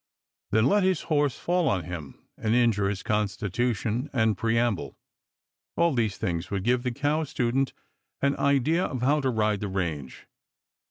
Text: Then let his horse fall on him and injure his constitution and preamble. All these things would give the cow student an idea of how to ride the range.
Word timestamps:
Then 0.49 0.65
let 0.65 0.81
his 0.81 1.01
horse 1.13 1.37
fall 1.37 1.69
on 1.69 1.83
him 1.83 2.25
and 2.35 2.55
injure 2.55 2.89
his 2.89 3.03
constitution 3.03 4.09
and 4.11 4.35
preamble. 4.35 4.97
All 5.77 5.93
these 5.93 6.17
things 6.17 6.49
would 6.49 6.63
give 6.63 6.81
the 6.81 6.91
cow 6.91 7.23
student 7.23 7.71
an 8.19 8.35
idea 8.37 8.83
of 8.83 9.03
how 9.03 9.21
to 9.21 9.29
ride 9.29 9.59
the 9.59 9.67
range. 9.67 10.25